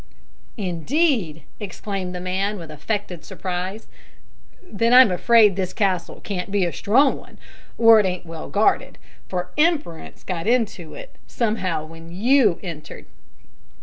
"Indeed!" 0.57 1.43
exclaimed 1.59 2.15
the 2.15 2.19
man, 2.19 2.57
with 2.57 2.71
affected 2.71 3.23
surprise, 3.23 3.85
"then 4.63 4.95
I'm 4.95 5.11
afraid 5.11 5.55
this 5.55 5.73
castle 5.73 6.21
can't 6.21 6.49
be 6.49 6.65
a 6.65 6.73
strong 6.73 7.17
one, 7.19 7.37
or 7.77 7.99
it 7.99 8.07
ain't 8.07 8.25
well 8.25 8.49
guarded, 8.49 8.97
for 9.29 9.51
`Imperence' 9.59 10.25
got 10.25 10.47
into 10.47 10.95
it 10.95 11.17
somehow 11.27 11.85
when 11.85 12.11
you 12.11 12.59
entered." 12.63 13.05